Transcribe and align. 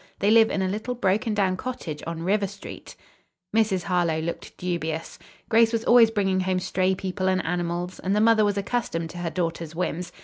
They 0.17 0.31
live 0.31 0.49
in 0.49 0.63
a 0.63 0.67
little 0.67 0.95
broken 0.95 1.35
down 1.35 1.57
cottage 1.57 2.01
on 2.07 2.23
River 2.23 2.47
Street." 2.47 2.95
Mrs. 3.55 3.83
Harlowe 3.83 4.19
looked 4.19 4.57
dubious. 4.57 5.19
Grace 5.47 5.71
was 5.71 5.85
always 5.85 6.09
bringing 6.09 6.39
home 6.39 6.57
stray 6.59 6.95
people 6.95 7.27
and 7.27 7.45
animals, 7.45 7.99
and 7.99 8.15
the 8.15 8.19
mother 8.19 8.43
was 8.43 8.57
accustomed 8.57 9.11
to 9.11 9.19
her 9.19 9.29
daughter's 9.29 9.75
whims. 9.75 10.11